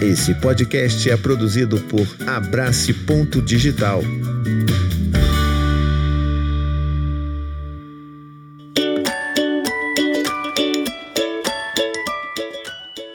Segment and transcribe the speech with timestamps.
[0.00, 4.00] Esse podcast é produzido por Abrace Ponto Digital.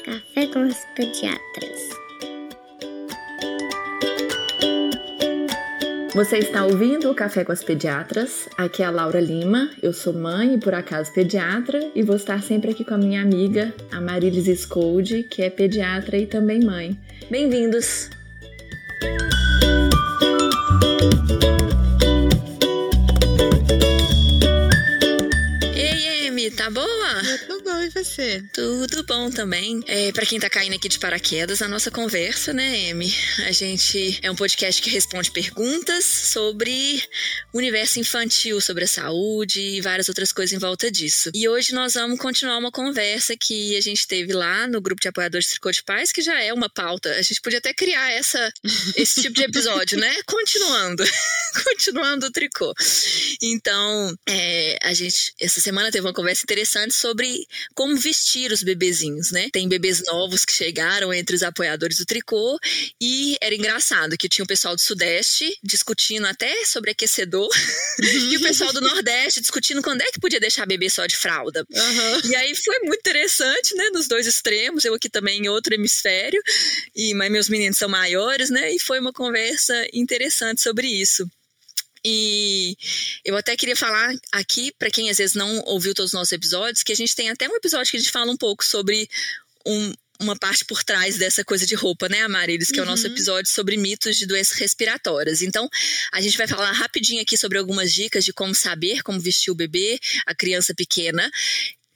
[0.04, 1.63] Café com os pediatras.
[6.16, 8.48] Você está ouvindo o Café com as Pediatras?
[8.56, 12.40] Aqui é a Laura Lima, eu sou mãe e por acaso pediatra e vou estar
[12.44, 16.96] sempre aqui com a minha amiga, a Marilis Scoldi, que é pediatra e também mãe.
[17.32, 18.12] Bem-vindos!
[25.76, 27.03] Ei, Amy, tá boa?
[27.48, 28.44] Tô bom, e você?
[28.54, 29.84] Tudo bom também.
[29.88, 33.14] É, para quem tá caindo aqui de paraquedas, a nossa conversa, né, Amy?
[33.46, 37.04] A gente é um podcast que responde perguntas sobre
[37.54, 41.30] o universo infantil, sobre a saúde e várias outras coisas em volta disso.
[41.36, 45.08] E hoje nós vamos continuar uma conversa que a gente teve lá no grupo de
[45.08, 47.12] apoiadores de Tricô de Paz, que já é uma pauta.
[47.12, 48.52] A gente podia até criar essa,
[48.96, 50.16] esse tipo de episódio, né?
[50.26, 51.04] Continuando.
[51.64, 52.74] Continuando o tricô.
[53.42, 59.30] Então, é, a gente, essa semana teve uma conversa interessante sobre como vestir os bebezinhos,
[59.32, 59.50] né?
[59.52, 62.58] Tem bebês novos que chegaram entre os apoiadores do tricô
[63.02, 67.50] e era engraçado que tinha o pessoal do Sudeste discutindo até sobre aquecedor
[68.32, 71.66] e o pessoal do Nordeste discutindo quando é que podia deixar bebê só de fralda.
[71.70, 72.32] Uhum.
[72.32, 73.90] E aí foi muito interessante, né?
[73.90, 76.42] Nos dois extremos, eu aqui também em outro hemisfério,
[76.96, 78.74] e mas meus meninos são maiores, né?
[78.74, 81.28] E foi uma conversa interessante sobre isso.
[82.06, 82.76] E
[83.24, 86.84] eu até queria falar aqui, para quem às vezes não ouviu todos os nossos episódios,
[86.84, 89.10] que a gente tem até um episódio que a gente fala um pouco sobre
[89.66, 92.70] um, uma parte por trás dessa coisa de roupa, né, Amarilis?
[92.70, 92.86] Que uhum.
[92.86, 95.42] é o nosso episódio sobre mitos de doenças respiratórias.
[95.42, 95.70] Então,
[96.12, 99.56] a gente vai falar rapidinho aqui sobre algumas dicas de como saber como vestir o
[99.56, 101.30] bebê, a criança pequena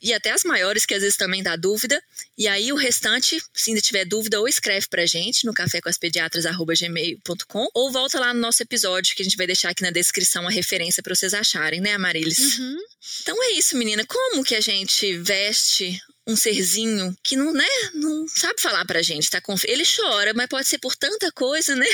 [0.02, 2.00] e até as maiores, que às vezes também dá dúvida.
[2.38, 7.92] E aí o restante, se ainda tiver dúvida, ou escreve pra gente no cafécomaspediatras.gmail.com ou
[7.92, 11.02] volta lá no nosso episódio, que a gente vai deixar aqui na descrição a referência
[11.02, 12.60] para vocês acharem, né, Amarilis?
[12.60, 12.78] Uhum.
[13.22, 14.06] Então é isso, menina.
[14.06, 19.30] Como que a gente veste um serzinho que não, né, não sabe falar pra gente,
[19.30, 19.42] tá?
[19.64, 21.88] Ele chora, mas pode ser por tanta coisa, né?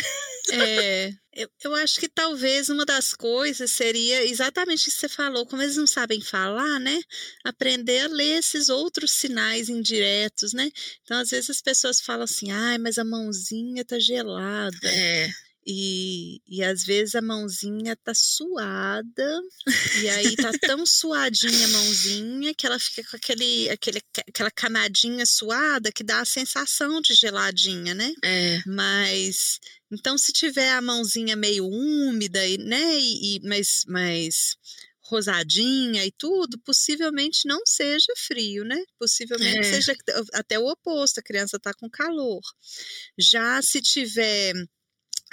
[0.52, 5.46] É, eu, eu acho que talvez uma das coisas seria exatamente o que você falou,
[5.46, 7.02] como eles não sabem falar, né?
[7.44, 10.70] Aprender a ler esses outros sinais indiretos, né?
[11.04, 14.78] Então, às vezes as pessoas falam assim, ai, mas a mãozinha tá gelada.
[14.84, 15.30] É.
[15.66, 19.42] E, e às vezes a mãozinha tá suada,
[20.02, 25.26] e aí tá tão suadinha a mãozinha que ela fica com aquele, aquele, aquela camadinha
[25.26, 28.14] suada que dá a sensação de geladinha, né?
[28.24, 28.62] É.
[28.66, 29.60] Mas
[29.92, 34.56] então, se tiver a mãozinha meio úmida, né, e, e mais, mais
[35.04, 38.82] rosadinha e tudo, possivelmente não seja frio, né?
[38.98, 39.64] Possivelmente É.
[39.64, 39.96] seja
[40.34, 42.42] até o oposto, a criança tá com calor.
[43.18, 44.54] Já se tiver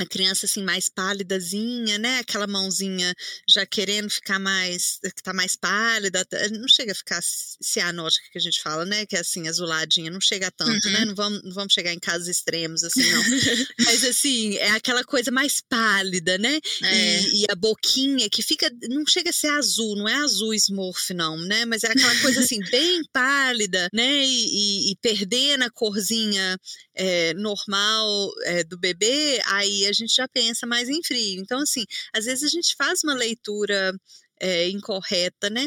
[0.03, 2.19] a criança assim mais pálidazinha, né?
[2.19, 3.15] Aquela mãozinha
[3.49, 7.21] já querendo ficar mais, que tá mais pálida, não chega a ficar
[7.61, 9.07] cianótica que a gente fala, né?
[9.07, 10.93] Que é assim, azuladinha, não chega tanto, Uhum.
[10.93, 11.05] né?
[11.05, 13.23] Não vamos, não vamos chegar em casos extremos assim, não.
[13.81, 16.59] Mas assim, é aquela coisa mais pálida, né?
[16.83, 17.21] É.
[17.23, 21.13] E, e a boquinha que fica, não chega a ser azul, não é azul smurf,
[21.15, 21.65] não, né?
[21.65, 24.25] Mas é aquela coisa assim, bem pálida, né?
[24.25, 26.59] E, e, e perdendo a corzinha
[27.03, 31.41] é, normal é, do bebê, aí a gente já pensa mais em frio.
[31.41, 33.93] Então, assim, às vezes a gente faz uma leitura
[34.39, 35.67] é, incorreta, né?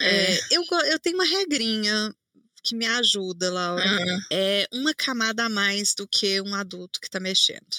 [0.00, 0.38] É.
[0.50, 2.14] eu, eu tenho uma regrinha
[2.64, 3.84] que me ajuda, Laura.
[3.84, 7.76] Aham, É uma camada a mais do que um adulto que tá mexendo.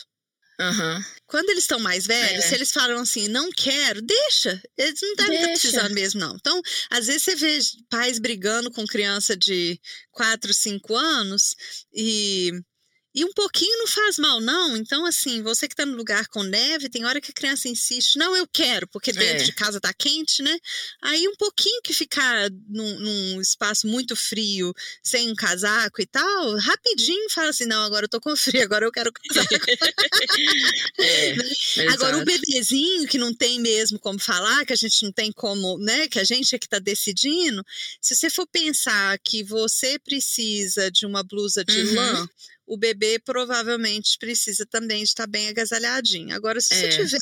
[0.60, 1.04] aham.
[1.26, 2.48] Quando eles estão mais velhos, É.
[2.48, 4.62] se eles falam assim, não quero, deixa.
[4.78, 5.62] Eles não devem estar Deixa.
[5.62, 6.36] precisando mesmo, não.
[6.36, 6.62] Então,
[6.92, 7.60] às vezes você vê
[7.90, 9.80] pais brigando com criança de
[10.12, 11.56] 4, 5 anos
[11.94, 12.52] e.
[13.16, 14.76] E um pouquinho não faz mal, não.
[14.78, 18.18] Então, assim, você que tá no lugar com neve, tem hora que a criança insiste,
[18.18, 19.46] não, eu quero, porque dentro É.
[19.46, 20.58] de casa tá quente, né?
[21.02, 26.58] Aí um pouquinho que ficar num, num espaço muito frio, sem um casaco e tal,
[26.58, 29.54] rapidinho fala assim, não, agora eu tô com frio, agora eu quero casaco.
[31.00, 31.34] É,
[31.94, 35.78] Agora, o bebezinho que não tem mesmo como falar, que a gente não tem como,
[35.80, 36.08] né?
[36.08, 37.64] Que a gente é que tá decidindo.
[38.02, 41.96] Se você for pensar que você precisa de uma blusa de Uhum.
[41.96, 42.30] lã,
[42.66, 46.36] o bebê provavelmente precisa também estar bem agasalhadinho.
[46.36, 46.90] Agora, se você É.
[46.90, 47.20] tiver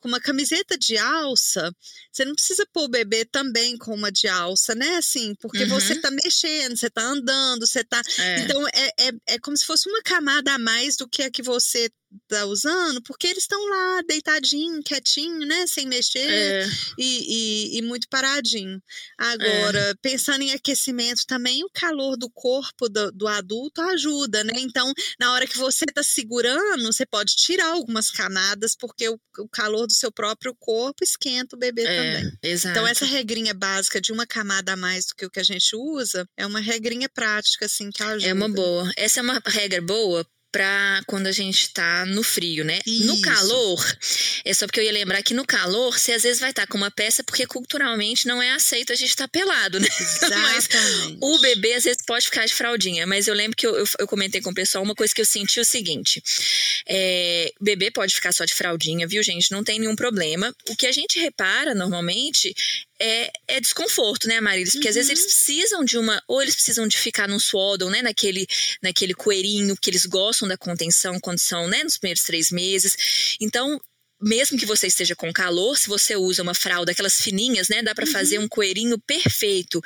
[0.00, 1.70] com uma camiseta de alça,
[2.12, 4.96] você não precisa pôr o bebê também com uma de alça, né?
[4.96, 5.68] Assim, porque Uhum.
[5.68, 8.40] você tá mexendo, você tá andando, você tá É.
[8.42, 11.42] então, é, é, é como se fosse uma camada a mais do que a que
[11.42, 11.90] você
[12.28, 15.66] tá usando, porque eles estão lá deitadinho, quietinho, né?
[15.66, 16.68] Sem mexer É,
[16.98, 18.82] e, e, e muito paradinho.
[19.18, 24.54] Agora, pensando em aquecimento também, o calor do corpo do, do adulto ajuda, né?
[24.56, 29.48] Então, na hora que você tá segurando, você pode tirar algumas camadas, porque o, o
[29.48, 32.32] calor do seu próprio corpo esquenta o bebê é, também.
[32.42, 32.72] exato.
[32.72, 35.74] Então, essa regrinha básica de uma camada a mais do que o que a gente
[35.76, 38.26] usa é uma regrinha prática, assim, que ajuda.
[38.26, 38.90] É uma boa.
[38.96, 42.80] Essa é uma regra boa pra quando a gente tá no frio, né?
[42.86, 43.22] No Isso.
[43.22, 43.98] calor,
[44.44, 46.76] é só porque eu ia lembrar que no calor, você às vezes vai estar com
[46.76, 49.88] uma peça porque culturalmente não é aceito a gente estar pelado, né?
[50.30, 50.68] Mas
[51.20, 54.06] o bebê às vezes pode ficar de fraldinha, mas eu lembro que eu, eu, eu
[54.06, 56.22] comentei com o pessoal uma coisa que eu senti o seguinte:
[56.88, 59.50] é, bebê pode ficar só de fraldinha, viu, gente?
[59.50, 60.54] Não tem nenhum problema.
[60.68, 62.54] O que a gente repara normalmente
[63.00, 64.72] é, é desconforto, né, Marilis?
[64.74, 65.16] Porque às vezes Uhum.
[65.16, 68.46] eles precisam de uma, ou eles precisam de ficar num swaddle, né, naquele,
[68.82, 72.96] naquele coeirinho que eles gostam da contenção quando são, né, nos primeiros três meses.
[73.40, 73.80] Então,
[74.20, 77.94] mesmo que você esteja com calor, se você usa uma fralda, aquelas fininhas, né, dá
[77.94, 78.44] pra fazer Uhum.
[78.44, 79.80] um coeirinho perfeito.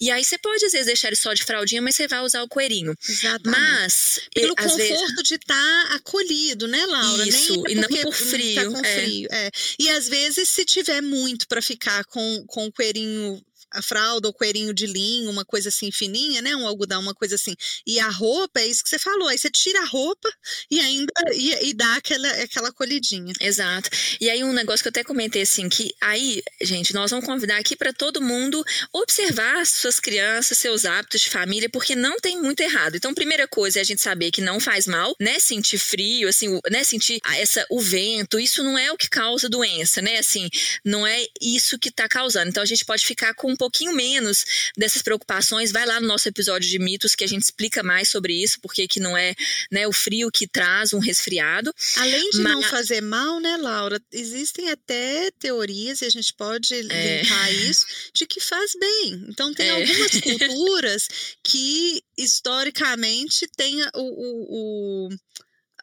[0.00, 2.42] E aí você pode às vezes deixar ele só de fraldinha, mas você vai usar
[2.42, 2.94] o coeirinho.
[3.08, 3.48] Exatamente.
[3.60, 7.26] Mas Pelo conforto vezes de estar acolhido, né, Laura?
[7.26, 8.94] Isso, Nem é e não por Tá frio, com é.
[9.04, 9.50] frio, é.
[9.78, 14.34] E às vezes, se tiver muito para ficar com, com o coelhinho a fralda ou
[14.34, 16.54] coelhinho de linho, uma coisa assim fininha, né?
[16.56, 17.54] Um algodão, uma coisa assim.
[17.86, 19.28] E a roupa, é isso que você falou.
[19.28, 20.28] Aí você tira a roupa
[20.70, 23.32] e ainda e, e dá aquela, aquela colhidinha.
[23.40, 23.90] Exato.
[24.20, 27.58] E aí um negócio que eu até comentei assim, que aí, gente, nós vamos convidar
[27.58, 32.60] aqui para todo mundo observar suas crianças, seus hábitos de família, porque não tem muito
[32.60, 32.96] errado.
[32.96, 35.38] Então, primeira coisa é a gente saber que não faz mal, né?
[35.38, 36.84] Sentir frio, assim, né?
[36.84, 40.18] Sentir essa o vento, isso não é o que causa doença, né?
[40.18, 40.48] Assim,
[40.84, 42.48] não é isso que tá causando.
[42.48, 44.44] Então a gente pode ficar com pouquinho menos
[44.76, 45.70] dessas preocupações.
[45.70, 48.88] Vai lá no nosso episódio de mitos que a gente explica mais sobre isso, porque
[48.88, 49.34] que não é,
[49.70, 51.72] né, o frio que traz um resfriado.
[51.96, 54.00] Além de não Mas- fazer mal, né, Laura?
[54.12, 56.80] Existem até teorias, e a gente pode É.
[57.20, 57.84] linkar isso,
[58.14, 59.26] de que faz bem.
[59.28, 59.70] Então, tem É.
[59.72, 61.08] algumas culturas
[61.44, 65.08] que, historicamente, têm o, o, o,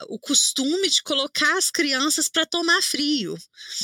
[0.08, 3.38] o costume de colocar as crianças para tomar frio.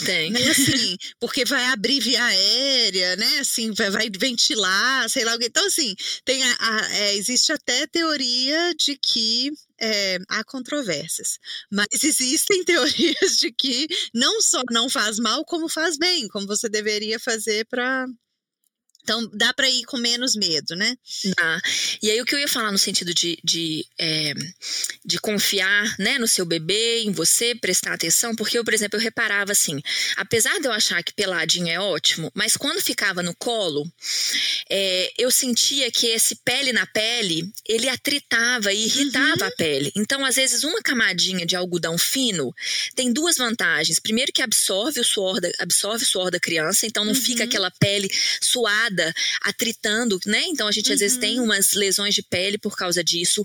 [0.06, 0.32] Tem.
[0.32, 3.40] Né, assim, porque vai abrir via aérea, né?
[3.40, 5.36] Assim, vai, vai ventilar, sei lá.
[5.36, 5.46] o quê.
[5.50, 5.96] Então, assim,
[6.26, 9.52] tem a- a- é, existe até teoria de que
[9.82, 11.38] é, há controvérsias.
[11.72, 16.70] Mas existem teorias de que não só não faz mal, como faz bem, como você
[16.70, 18.06] deveria fazer para.
[19.04, 20.98] Então, dá para ir com menos medo, né?
[21.38, 21.62] Dá.
[22.02, 24.34] E aí o que eu ia falar no sentido de, de, é,
[25.06, 29.04] de confiar né, no seu bebê, em você, prestar atenção, porque eu, por exemplo, eu
[29.04, 29.82] reparava assim,
[30.16, 33.86] apesar de eu achar que peladinho é ótimo, mas quando ficava no colo,
[34.70, 39.92] é, eu sentia que esse pele na pele, ele atritava e irritava a pele.
[39.96, 42.54] Então, às vezes, uma camadinha de algodão fino
[42.96, 44.00] tem duas vantagens.
[44.00, 47.50] Primeiro que absorve o suor da, absorve o suor da criança, então não fica Uhum.
[47.50, 48.10] aquela pele
[48.42, 48.93] suada,
[49.42, 50.44] atritando, né?
[50.48, 51.46] Então a gente às vezes tem Uhum.
[51.46, 53.44] umas lesões de pele por causa disso.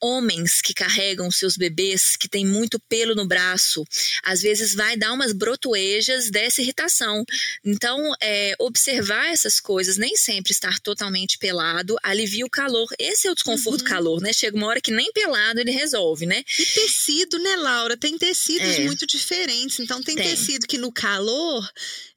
[0.00, 3.84] Homens que carregam seus bebês, que tem muito pelo no braço,
[4.24, 7.24] às vezes vai dar umas brotoejas dessa irritação.
[7.64, 12.88] Então, é, observar essas coisas, nem sempre estar totalmente pelado, alivia o calor.
[12.98, 13.84] Esse é o desconforto Uhum.
[13.84, 14.32] do calor, né?
[14.32, 16.42] Chega uma hora que nem pelado ele resolve, né?
[16.58, 17.96] E tecido, né, Laura?
[17.96, 18.80] Tem tecidos É.
[18.84, 19.78] muito diferentes.
[19.78, 20.28] Então, tem, Tem.
[20.30, 21.68] tecido que no calor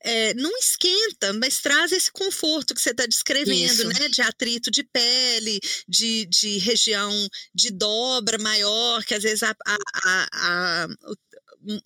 [0.08, 3.88] é, não esquenta, mas traz esse conforto que você está descrevendo, Isso.
[3.88, 4.10] né?
[4.10, 7.12] De atrito de pele, de, de região
[7.54, 10.88] de dobra maior, que às vezes a, a, a- a-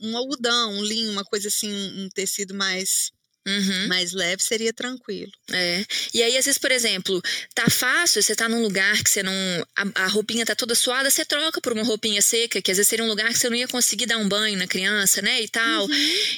[0.01, 3.11] um, algodão, um linho, uma coisa assim, um tecido mais,
[3.49, 3.87] Uhum.
[3.87, 5.31] mais leve seria tranquilo.
[5.51, 5.83] É.
[6.13, 7.21] E aí, às vezes, por exemplo,
[7.55, 9.33] tá fácil, você tá num lugar que você não.
[9.75, 12.89] A, a roupinha tá toda suada, você troca por uma roupinha seca, que às vezes
[12.89, 15.41] seria um lugar que você não ia conseguir dar um banho na criança, né?
[15.41, 15.87] E tal.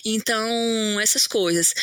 [0.06, 1.74] Então, essas coisas.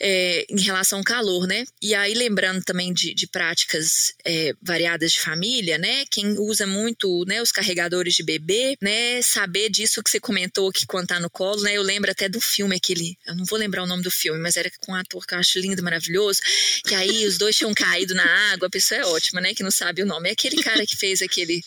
[0.00, 1.64] é, em relação ao calor, né?
[1.80, 6.04] E aí, lembrando também de, de práticas é, variadas de família, né?
[6.10, 9.20] Quem usa muito né, os carregadores de bebê, né?
[9.20, 11.76] Saber disso que você comentou que quando tá no colo, né?
[11.76, 13.16] Eu lembro até do filme aquele.
[13.26, 15.38] Eu não vou lembrar o nome do filme, mas era com um ator que eu
[15.38, 16.40] acho lindo, maravilhoso.
[16.86, 19.54] Que aí os dois tinham caído na água, a pessoa é ótima, né?
[19.54, 20.28] Que não sabe o nome.
[20.28, 21.62] É aquele cara que fez aquele.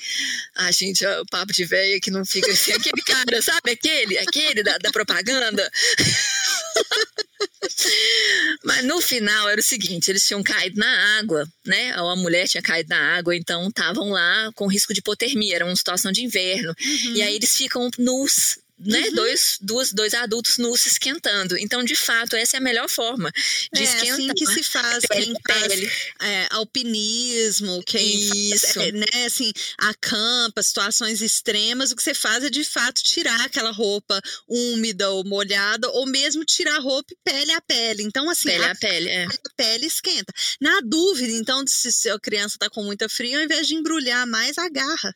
[0.55, 2.71] Ah, gente, o papo de velha que não fica assim.
[2.73, 3.71] Aquele cara, sabe?
[3.71, 5.69] Aquele, aquele da, da propaganda.
[8.63, 11.99] Mas no final era o seguinte: eles tinham caído na água, né?
[12.01, 15.65] Ou a mulher tinha caído na água, então estavam lá com risco de hipotermia, era
[15.65, 16.73] uma situação de inverno.
[17.13, 19.15] E aí eles ficam nus né, Uhum.
[19.15, 21.57] dois, duas, dois adultos nus se esquentando.
[21.57, 23.31] Então, de fato, essa é a melhor forma
[23.73, 24.13] de é esquentar.
[24.13, 25.05] assim que se faz.
[25.07, 25.91] pele, Quem faz pele.
[26.21, 28.79] é, alpinismo, quem Isso.
[28.79, 33.71] é, né, assim, acampa, situações extremas, o que você faz é de fato tirar aquela
[33.71, 38.03] roupa úmida ou molhada, ou mesmo tirar a roupa e pele a pele.
[38.03, 39.25] Então, assim, Pele a a pele, é.
[39.25, 40.33] a pele esquenta.
[40.61, 44.25] Na dúvida, então, de se a criança está com muita frio, ao invés de embrulhar
[44.27, 45.13] mais, agarra.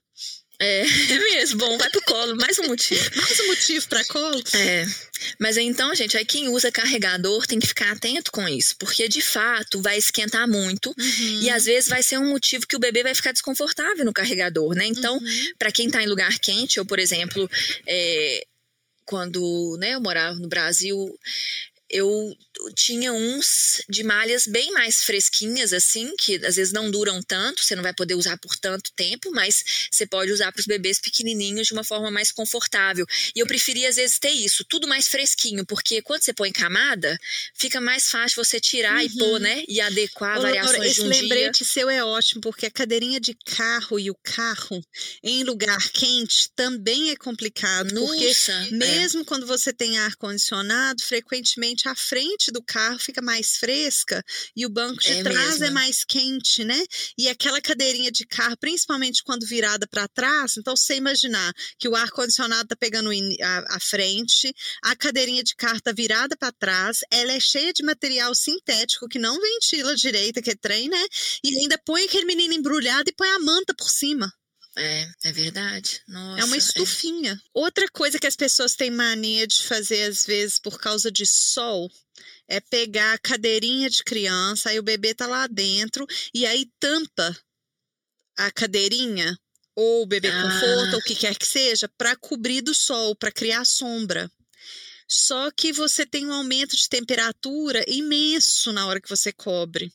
[0.59, 0.81] É,
[1.13, 1.59] é mesmo.
[1.59, 3.01] Bom, vai pro colo, mais um motivo.
[3.15, 4.41] Mais um motivo para colo.
[4.55, 4.85] É.
[5.39, 9.21] Mas então, gente, aí quem usa carregador tem que ficar atento com isso, porque de
[9.21, 11.41] fato vai esquentar muito Uhum.
[11.41, 14.73] e às vezes vai ser um motivo que o bebê vai ficar desconfortável no carregador,
[14.75, 14.85] né?
[14.85, 15.51] Então, Uhum.
[15.59, 17.49] para quem tá em lugar quente, ou por exemplo,
[17.85, 18.43] é,
[19.05, 21.17] quando né, eu morava no Brasil,
[21.89, 22.35] eu
[22.75, 27.75] tinha uns de malhas bem mais fresquinhas, assim, que às vezes não duram tanto, você
[27.75, 31.67] não vai poder usar por tanto tempo, mas você pode usar para os bebês pequenininhos
[31.67, 33.05] de uma forma mais confortável.
[33.35, 37.17] E eu preferia, às vezes, ter isso, tudo mais fresquinho, porque quando você põe camada,
[37.53, 39.17] fica mais fácil você tirar e Uhum.
[39.17, 39.63] pôr, né?
[39.67, 41.21] E adequar Ô, variações Laura, de esse um dia.
[41.21, 44.83] lembrete seu é ótimo, porque a cadeirinha de carro e o carro
[45.23, 48.71] em lugar quente também é complicado, porque Nossa, é.
[48.71, 54.23] mesmo quando você tem ar condicionado, frequentemente a frente do carro fica mais fresca
[54.55, 55.73] e o banco de É trás é mesmo.
[55.73, 56.83] mais quente, né?
[57.17, 61.95] E aquela cadeirinha de carro, principalmente quando virada para trás, então você imaginar que o
[61.95, 63.09] ar condicionado tá pegando
[63.41, 67.83] a, a frente, a cadeirinha de carro tá virada para trás, ela é cheia de
[67.83, 71.05] material sintético que não ventila direito, que é trem, né?
[71.43, 74.31] E ainda põe aquele menino embrulhado e põe a manta por cima.
[74.77, 76.01] É, é verdade.
[76.07, 77.41] Nossa, é uma estufinha.
[77.53, 81.89] Outra coisa que as pessoas têm mania de fazer às vezes por causa de sol
[82.47, 87.37] é pegar a cadeirinha de criança, aí o bebê tá lá dentro e aí tampa
[88.37, 89.37] a cadeirinha
[89.75, 90.41] ou o bebê Ah.
[90.41, 94.31] conforto ou o que quer que seja para cobrir do sol, para criar sombra.
[95.07, 99.91] Só que você tem um aumento de temperatura imenso na hora que você cobre.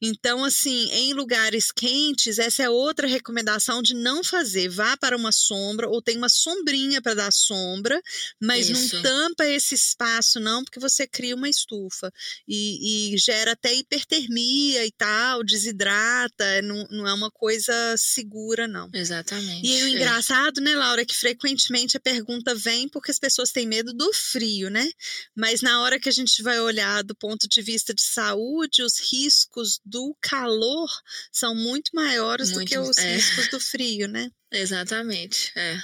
[0.00, 4.68] Então, assim, em lugares quentes, essa é outra recomendação de não fazer.
[4.68, 8.00] Vá para uma sombra ou tem uma sombrinha para dar sombra,
[8.40, 8.96] mas Isso.
[8.96, 12.12] não tampa esse espaço, não, porque você cria uma estufa
[12.48, 18.88] e, e gera até hipertermia e tal, desidrata, não, não é uma coisa segura, não.
[18.92, 19.66] Exatamente.
[19.66, 19.90] E o é.
[19.90, 24.12] engraçado, né, Laura, é que frequentemente a pergunta vem porque as pessoas têm medo do
[24.12, 24.88] frio, né?
[25.36, 28.98] Mas na hora que a gente vai olhar do ponto de vista de saúde, os
[28.98, 29.49] riscos
[29.84, 30.88] do calor
[31.32, 33.16] são muito maiores do Muito, que os é.
[33.16, 34.30] riscos do frio, né?
[34.50, 35.78] Exatamente, é.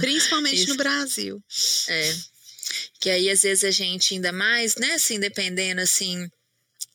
[0.00, 1.42] Principalmente no Brasil.
[1.88, 2.14] É.
[3.00, 6.28] Que aí, às vezes, a gente, ainda mais, né, assim, dependendo, assim,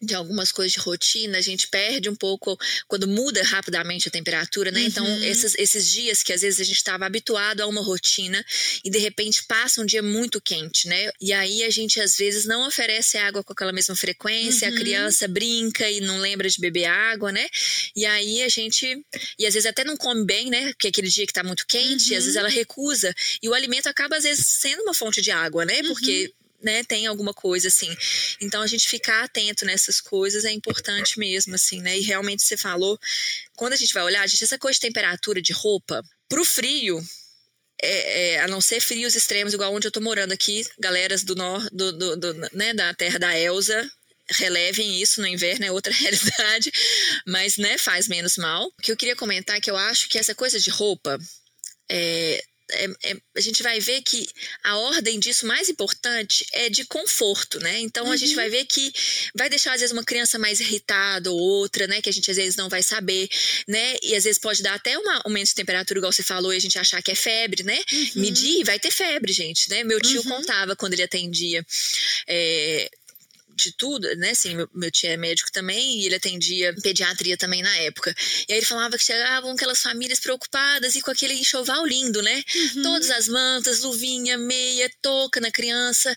[0.02, 4.72] de algumas coisas de rotina, a gente perde um pouco quando muda rapidamente a temperatura,
[4.72, 4.82] né?
[4.82, 5.24] Então, Uhum.
[5.24, 8.44] esses, esses dias que às vezes a gente estava habituado a uma rotina
[8.84, 11.12] e de repente passa um dia muito quente, né?
[11.22, 14.76] E aí a gente às vezes não oferece água com aquela mesma frequência, Uhum.
[14.76, 17.48] a criança brinca e não lembra de beber água, né?
[17.96, 18.86] E aí a gente.
[19.38, 20.68] E às vezes até não come bem, né?
[20.74, 22.18] Porque aquele dia que tá muito quente, Uhum.
[22.18, 23.14] às vezes ela recusa.
[23.42, 25.84] E o alimento acaba, às vezes, sendo uma fonte de água, né?
[25.84, 26.34] Porque.
[26.64, 27.90] Né, tem alguma coisa assim.
[28.40, 31.98] Então a gente ficar atento nessas coisas é importante mesmo, assim, né?
[31.98, 33.00] E realmente você falou,
[33.56, 37.02] quando a gente vai olhar, gente, essa coisa de temperatura de roupa, pro frio,
[37.82, 41.36] é, é, a não ser frios extremos, igual onde eu tô morando aqui, galeras do
[41.36, 43.90] norte, do, do- do- né, da terra da Elsa,
[44.32, 46.72] relevem isso no inverno, é outra realidade,
[47.28, 48.68] mas, né, faz menos mal.
[48.68, 51.18] O que eu queria comentar é que eu acho que essa coisa de roupa,
[51.90, 54.28] é, é- é- a gente vai ver que
[54.64, 57.80] a ordem disso mais importante é de conforto, né?
[57.80, 58.92] Então a gente vai ver que
[59.36, 62.02] vai deixar às vezes uma criança mais irritada ou outra, né?
[62.02, 63.28] Que a gente às vezes não vai saber,
[63.68, 63.96] né?
[64.02, 66.62] E às vezes pode dar até uma aumento de temperatura, igual você falou, e a
[66.62, 67.80] gente achar que é febre, né?
[68.16, 69.84] Medir vai ter febre, gente, né?
[69.84, 70.30] Meu tio Uhum.
[70.30, 71.66] contava quando ele atendia.
[72.28, 72.90] é,
[73.64, 74.32] de tudo, né?
[74.32, 78.14] Assim, meu, meu tio é médico também e ele atendia pediatria também na época.
[78.48, 82.44] E aí ele falava que chegavam aquelas famílias preocupadas e com aquele enxoval lindo, né?
[82.76, 82.82] Uhum.
[82.84, 86.16] Todas as mantas, luvinha, meia, touca na criança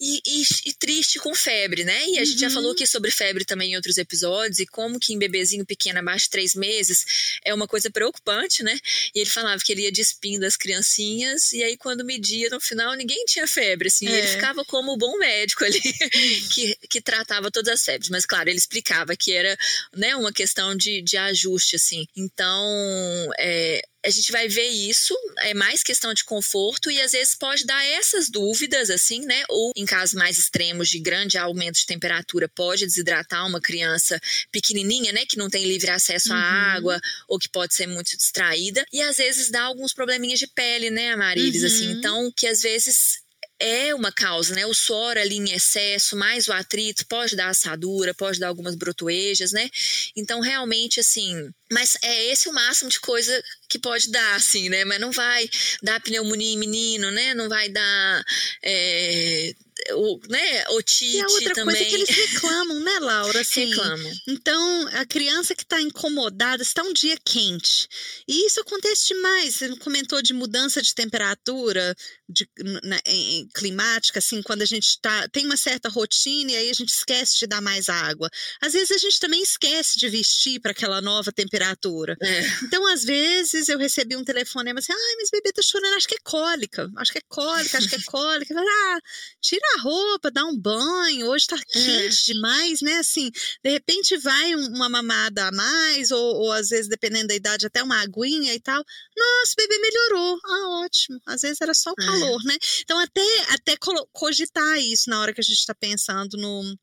[0.00, 2.08] e, e- e triste com febre, né?
[2.08, 2.54] E a gente já Uhum.
[2.54, 6.24] falou aqui sobre febre também em outros episódios e como que em bebezinho pequeno abaixo
[6.26, 7.04] de três meses
[7.44, 8.78] é uma coisa preocupante, né?
[9.14, 12.94] E ele falava que ele ia despindo as criancinhas e aí quando media no final
[12.94, 14.06] ninguém tinha febre, assim.
[14.06, 14.32] e Ele É.
[14.34, 15.80] ficava como o bom médico ali
[16.50, 18.10] que, que tratava todas as febres.
[18.10, 19.56] Mas claro, ele explicava que era
[19.94, 22.06] né, uma questão de, de ajuste, assim.
[22.16, 27.34] Então, é, a gente vai ver isso, é mais questão de conforto e às vezes
[27.34, 29.42] pode dar essas dúvidas, assim, né?
[29.48, 34.20] Ou em casos mais extremos de grande aumento de temperatura, pode desidratar uma criança
[34.52, 35.24] pequenininha, né?
[35.26, 36.76] Que não tem livre acesso à uhum.
[36.76, 38.86] água ou que pode ser muito distraída.
[38.92, 41.64] E às vezes dá alguns probleminhas de pele, né, Amarilis?
[41.64, 41.76] Assim.
[41.76, 41.90] Uhum.
[41.90, 43.25] Assim, então, que às vezes
[43.58, 44.66] é uma causa, né?
[44.66, 49.52] O suor ali em excesso, mais o atrito, pode dar assadura, pode dar algumas brotoejas,
[49.52, 49.68] né?
[50.14, 51.50] Então, realmente, assim.
[51.70, 54.84] Mas é esse o máximo de coisa que pode dar, assim, né?
[54.84, 55.48] Mas não vai
[55.82, 57.34] dar pneumonia em menino, né?
[57.34, 58.24] Não vai dar.
[58.62, 59.54] É,
[59.92, 61.76] o, né, otite e a outra também.
[61.76, 63.40] coisa que eles reclamam, né, Laura?
[63.40, 64.12] Assim, reclamam.
[64.28, 67.88] Então, a criança que está incomodada, está um dia quente.
[68.26, 69.56] E isso acontece demais.
[69.56, 71.94] Você comentou de mudança de temperatura
[72.28, 72.48] de,
[72.82, 76.74] na, em, climática, assim, quando a gente tá, tem uma certa rotina e aí a
[76.74, 78.30] gente esquece de dar mais água.
[78.60, 82.16] Às vezes a gente também esquece de vestir para aquela nova temperatura.
[82.20, 82.40] É.
[82.64, 86.16] Então, às vezes, eu recebi um telefonema assim: ai, mas bebê tá chorando, acho que
[86.16, 88.54] é cólica, acho que é cólica, acho que é cólica.
[88.58, 89.00] Ah,
[89.40, 92.34] tira a roupa, dá um banho, hoje tá quente é.
[92.34, 92.98] demais, né?
[92.98, 93.30] Assim,
[93.62, 97.82] de repente vai uma mamada a mais, ou, ou às vezes, dependendo da idade, até
[97.82, 98.82] uma aguinha e tal.
[99.16, 100.38] Nossa, o bebê melhorou.
[100.44, 101.20] Ah, ótimo.
[101.26, 102.04] Às vezes era só o é.
[102.04, 102.48] calor, é.
[102.48, 102.56] né?
[102.82, 103.76] Então, até, até
[104.12, 106.76] cogitar isso na hora que a gente está pensando no,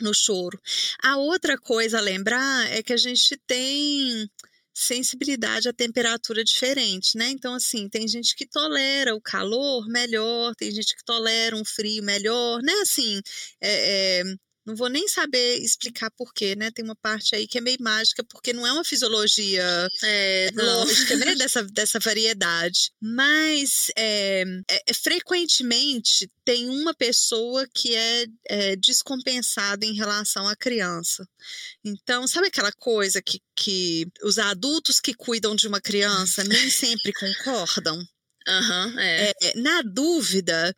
[0.00, 0.60] no choro.
[1.02, 4.30] A outra coisa a lembrar é que a gente tem
[4.76, 7.30] sensibilidade à temperatura diferente, né?
[7.30, 12.02] Então, assim, tem gente que tolera o calor melhor, tem gente que tolera um frio
[12.02, 12.72] melhor, né?
[12.82, 13.20] Assim,
[13.60, 14.22] é, é,
[14.66, 16.70] não vou nem saber explicar porquê, né?
[16.72, 21.16] Tem uma parte aí que é meio mágica, porque não é uma fisiologia é, lógica,
[21.16, 21.34] né?
[21.36, 22.90] Dessa, dessa variedade.
[23.00, 31.24] Mas é, é, frequentemente tem uma pessoa que é, é, descompensada em relação à criança.
[31.84, 37.12] Então, sabe aquela coisa que, que os adultos que cuidam de uma criança nem sempre
[37.12, 37.96] concordam?
[38.48, 39.32] Uhum, é.
[39.42, 40.74] É, na dúvida,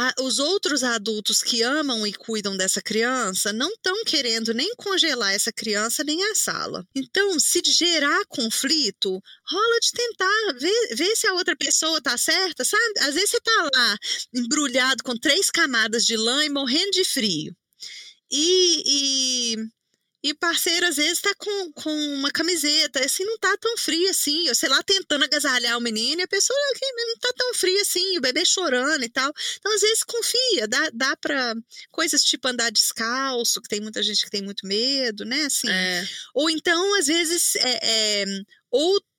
[0.00, 5.34] a, os outros adultos que amam e cuidam dessa criança não estão querendo nem congelar
[5.34, 6.86] essa criança nem a sala.
[6.94, 12.64] Então, se gerar conflito, rola de tentar ver, ver se a outra pessoa tá certa,
[12.64, 13.00] sabe?
[13.00, 13.96] Às vezes você tá lá
[14.34, 17.54] embrulhado com três camadas de lã e morrendo de frio.
[18.30, 19.56] E, e
[20.22, 24.46] e parceiro, às vezes, tá com, com uma camiseta, assim, não tá tão frio assim.
[24.46, 27.80] Eu sei lá, tentando agasalhar o menino, e a pessoa aqui não tá tão frio
[27.80, 29.32] assim, o bebê chorando e tal.
[29.58, 31.54] Então, às vezes, confia, dá, dá pra
[31.90, 35.44] coisas tipo andar descalço, que tem muita gente que tem muito medo, né?
[35.44, 35.70] Assim.
[35.70, 36.06] É.
[36.34, 38.24] Ou então, às vezes, é, é,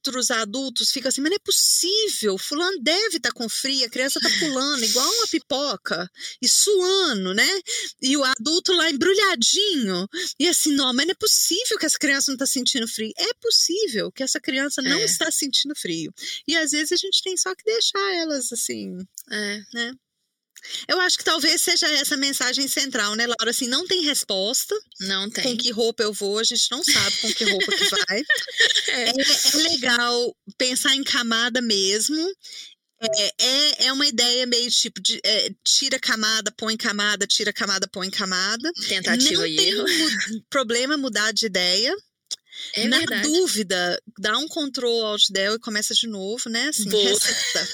[0.02, 3.90] outros adultos ficam assim, mas não é possível, fulano deve estar tá com frio, a
[3.90, 6.10] criança tá pulando igual uma pipoca
[6.42, 7.48] e suando, né?
[8.02, 10.08] E o adulto lá embrulhadinho.
[10.40, 13.12] E assim, não, mas não é possível que essa criança não está sentindo frio.
[13.16, 15.04] É possível que essa criança não é.
[15.04, 16.12] está sentindo frio.
[16.48, 18.98] E às vezes a gente tem só que deixar elas assim,
[19.32, 19.62] é.
[19.74, 19.94] né?
[20.88, 23.50] Eu acho que talvez seja essa mensagem central, né, Laura?
[23.50, 24.76] Assim, não tem resposta.
[25.02, 25.44] Não tem.
[25.44, 28.22] Com que roupa eu vou, a gente não sabe com que roupa que vai.
[28.90, 29.10] é.
[29.10, 32.32] É, é legal pensar em camada mesmo.
[33.04, 37.88] É, é, é uma ideia meio tipo de é, tira camada, põe camada, tira camada,
[37.88, 38.72] põe camada.
[38.88, 39.86] Tentativa não e erro.
[40.50, 41.96] problema mudar de ideia.
[42.74, 43.28] É Na verdade.
[43.28, 46.68] dúvida, dá um control alt del e começa de novo, né?
[46.70, 47.04] Assim, Boa.
[47.10, 47.70] reseta.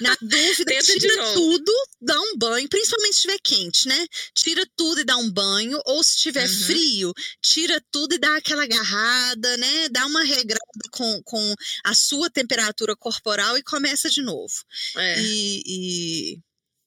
[0.00, 4.06] Na dúvida, tira tudo, dá um banho, principalmente se estiver quente, né?
[4.34, 6.66] Tira tudo e dá um banho, ou se estiver Uhum.
[6.66, 9.88] frio, tira tudo e dá aquela agarrada, né?
[9.90, 14.54] Dá uma regrada com, com a sua temperatura corporal e começa de novo.
[14.96, 15.20] É.
[15.20, 16.38] E, e,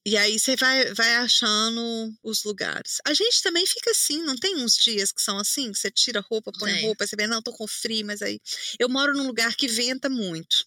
[0.06, 2.98] e aí você vai, vai achando os lugares.
[3.06, 6.20] A gente também fica assim, não tem uns dias que são assim, que você tira
[6.20, 6.82] roupa, põe Tem.
[6.86, 8.40] roupa, você vê, não, tô com frio, mas aí.
[8.78, 10.66] Eu moro num lugar que venta muito.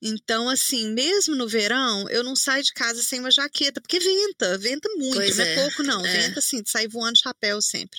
[0.00, 4.58] Então, assim, mesmo no verão, eu não saio de casa sem uma jaqueta, porque venta,
[4.58, 6.06] venta muito, Pois não é, é pouco, não.
[6.06, 6.12] é.
[6.12, 7.98] Venta assim, de sair voando de chapéu sempre.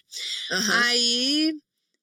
[0.52, 0.84] Aham.
[0.84, 1.54] Aí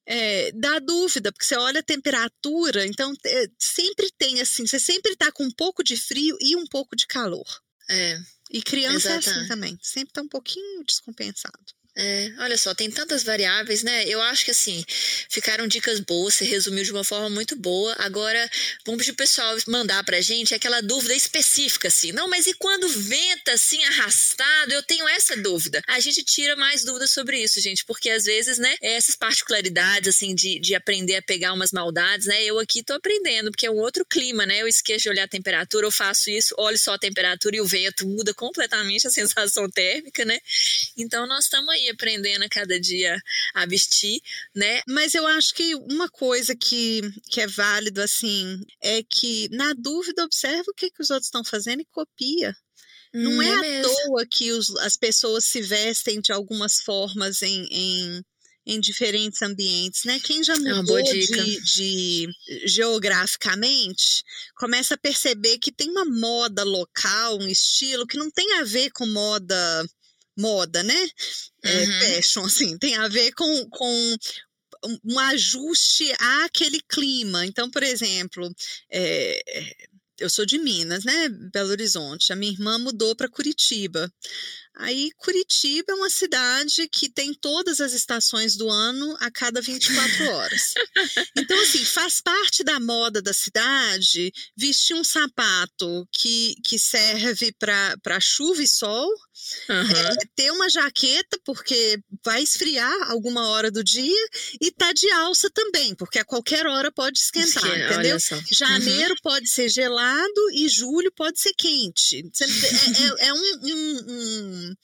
[0.05, 5.17] é, dá dúvida, porque você olha a temperatura, então é, sempre tem assim, você sempre
[5.17, 7.47] tá com um pouco de frio e um pouco de calor.
[7.89, 8.19] É.
[8.51, 9.49] E criança é assim Exatamente.
[9.49, 11.59] também, sempre tá um pouquinho descompensado.
[11.97, 14.05] É, olha só, tem tantas variáveis, né?
[14.09, 14.85] Eu acho que assim,
[15.29, 17.95] ficaram dicas boas, você resumiu de uma forma muito boa.
[18.01, 18.51] Agora,
[18.85, 22.11] vamos pedir o pessoal mandar pra gente aquela dúvida específica, assim.
[22.11, 24.73] Não, mas e quando venta assim, arrastado?
[24.73, 25.81] Eu tenho essa dúvida.
[25.87, 30.35] A gente tira mais dúvidas sobre isso, gente, porque às vezes, né, essas particularidades, assim,
[30.35, 32.43] de, de aprender a pegar umas maldades, né?
[32.43, 34.61] Eu aqui tô aprendendo, porque é um outro clima, né?
[34.61, 37.67] Eu esqueço de olhar a temperatura, eu faço isso, olho só a temperatura e o
[37.67, 40.41] vento muda completamente a sensação térmica, né?
[40.97, 43.17] Então nós estamos aí e aprendendo a cada dia
[43.55, 44.21] a vestir,
[44.55, 44.81] né?
[44.89, 50.25] Mas eu acho que uma coisa que, que é válido, assim, é que, na dúvida,
[50.25, 52.55] observa o que, que os outros estão fazendo e copia.
[53.21, 53.83] Não Hum, é, à mesmo.
[53.83, 58.23] toa que os- as pessoas se vestem de algumas formas em, em,
[58.67, 60.19] em diferentes ambientes, né?
[60.21, 61.37] Quem já uma mudou dica.
[61.37, 62.29] de, de
[62.67, 64.23] geograficamente
[64.57, 68.91] começa a perceber que tem uma moda local, um estilo que não tem a ver
[68.91, 69.87] com moda
[70.37, 71.09] moda, né?
[71.63, 72.01] É, Uhum.
[72.17, 74.17] fashion, assim, tem a ver com, com
[74.87, 76.13] um- um ajuste
[76.45, 77.47] àquele clima.
[77.47, 78.53] Então, por exemplo,
[78.93, 79.41] é,
[80.21, 81.29] eu sou de Minas, né?
[81.53, 82.33] Belo Horizonte.
[82.33, 84.13] A minha irmã mudou para Curitiba.
[84.77, 89.85] Aí, Curitiba é uma cidade que tem todas as estações do ano a cada 24
[90.31, 90.75] horas.
[91.37, 98.21] Então, assim, faz parte da moda da cidade vestir um sapato que, que serve para
[98.21, 99.09] chuva e sol,
[99.69, 99.91] Aham.
[99.93, 104.27] é, ter uma jaqueta, porque vai esfriar alguma hora do dia,
[104.61, 108.17] e tá de alça também, porque a qualquer hora pode esquentar, Que- entendeu?
[108.17, 108.43] Uhum.
[108.53, 112.25] Janeiro pode ser gelado e julho pode ser quente.
[112.41, 114.75] É, é- é um, um- um-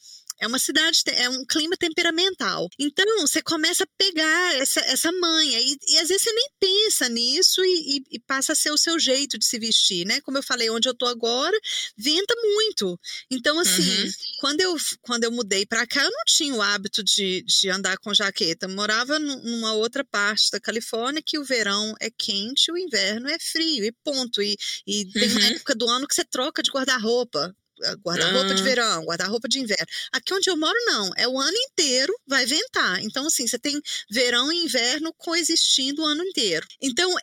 [0.41, 2.67] é uma cidade, é um clima temperamental.
[2.79, 5.59] Então, você começa a pegar essa, essa manha.
[5.61, 8.77] E, e às vezes você nem pensa nisso e, e- e passa a ser o
[8.77, 10.19] seu jeito de se vestir, né?
[10.21, 11.57] Como eu falei, onde eu tô agora,
[11.97, 12.99] venta muito.
[13.29, 14.11] Então, assim, Uhum.
[14.39, 17.97] quando, eu, quando eu mudei pra cá, eu não tinha o hábito de, de andar
[17.99, 18.65] com jaqueta.
[18.65, 22.77] Eu morava nu- numa outra parte da Califórnia que o verão é quente e o
[22.77, 24.41] inverno é frio, e ponto.
[24.41, 25.55] E, e tem uma Uhum.
[25.55, 27.55] época do ano que você troca de guarda-roupa.
[28.03, 28.63] Guarda-roupa de Ah.
[28.63, 29.85] verão, guarda-roupa de inverno.
[30.11, 31.11] Aqui onde eu moro, não.
[31.17, 33.01] É o ano inteiro, vai ventar.
[33.03, 36.65] Então, assim, você tem verão e inverno coexistindo o ano inteiro.
[36.81, 37.13] Então,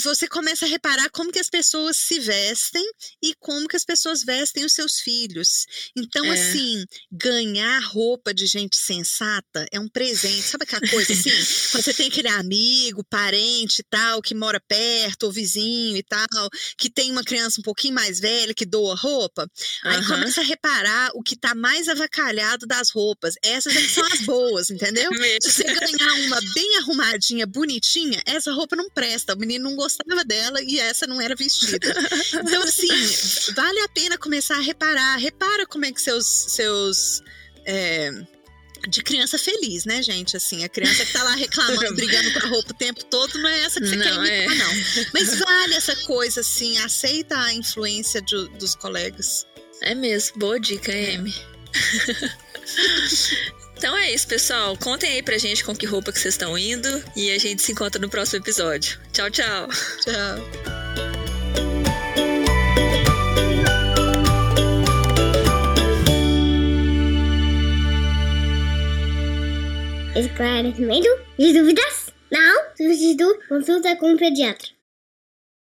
[0.00, 2.84] você começa a reparar como que as pessoas se vestem
[3.22, 5.66] e como que as pessoas vestem os seus filhos.
[5.96, 6.30] Então, É.
[6.32, 10.42] assim, ganhar roupa de gente sensata é um presente.
[10.42, 11.30] Sabe aquela coisa assim?
[11.72, 16.48] Quando você tem aquele amigo, parente e tal, que mora perto, ou vizinho e tal,
[16.78, 19.48] que tem uma criança um pouquinho mais velha que doa roupa.
[19.82, 23.34] Aí começa a reparar o que tá mais avacalhado das roupas.
[23.42, 25.10] Essas aí são as boas, entendeu?
[25.42, 29.34] Se você ganhar uma bem arrumadinha, bonitinha, essa roupa não presta.
[29.34, 31.88] O menino não gostava dela e essa não era vestida.
[32.34, 35.16] Então, assim, vale a pena começar a reparar.
[35.16, 36.26] Repara como é que seus.
[36.26, 37.20] seus
[37.66, 38.10] é,
[38.86, 40.36] de criança feliz, né, gente?
[40.36, 43.48] Assim, a criança que tá lá reclamando, brigando com a roupa o tempo todo, não
[43.48, 44.54] é essa que você quer Não, imitar, é.
[44.58, 44.72] não.
[45.14, 49.46] Mas vale essa coisa, assim, aceita a influência de- dos colegas.
[49.80, 51.34] É mesmo, boa dica, Amy.
[53.84, 54.74] então é isso, pessoal.
[54.78, 57.72] Contem aí pra gente com que roupa que vocês estão indo e a gente se
[57.72, 58.98] encontra no próximo episódio.
[59.12, 59.68] Tchau, tchau.
[60.00, 60.38] Tchau.
[70.16, 72.10] Esclarecimento de dúvidas?
[72.32, 72.64] Não?
[72.78, 74.73] Substituto consulta com o pediatra.